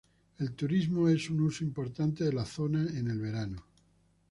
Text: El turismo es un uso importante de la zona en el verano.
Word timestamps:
El 0.39 0.53
turismo 0.53 1.07
es 1.09 1.29
un 1.29 1.41
uso 1.41 1.63
importante 1.63 2.23
de 2.23 2.33
la 2.33 2.43
zona 2.43 2.81
en 2.89 3.07
el 3.07 3.19
verano. 3.19 3.63